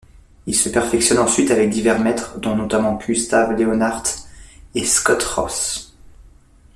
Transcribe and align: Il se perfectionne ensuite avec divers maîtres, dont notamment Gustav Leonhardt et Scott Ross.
Il 0.47 0.55
se 0.55 0.67
perfectionne 0.69 1.19
ensuite 1.19 1.51
avec 1.51 1.69
divers 1.69 1.99
maîtres, 1.99 2.39
dont 2.39 2.55
notamment 2.55 2.95
Gustav 2.97 3.51
Leonhardt 3.51 4.09
et 4.73 4.83
Scott 4.83 5.21
Ross. 5.21 5.93